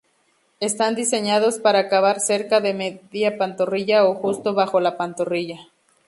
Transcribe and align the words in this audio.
Están 0.59 0.95
diseñados 0.95 1.59
para 1.59 1.77
acabar 1.77 2.19
cerca 2.21 2.59
de 2.65 2.73
media 2.73 3.37
pantorrilla 3.37 4.05
o 4.05 4.15
justo 4.15 4.55
bajo 4.55 4.79
la 4.79 4.97
pantorrilla. 4.97 5.67